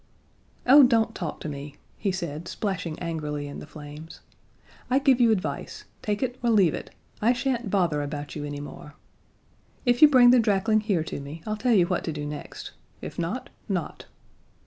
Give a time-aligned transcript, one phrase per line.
[0.65, 4.19] "Oh, don't talk to me!" he said, splashing angrily in the flames.
[4.89, 6.89] "I give you advice; take it or leave it
[7.21, 8.95] I shan't bother about you anymore.
[9.85, 12.71] If you bring the drakling here to me, I'll tell you what to do next.
[12.99, 14.07] If not, not."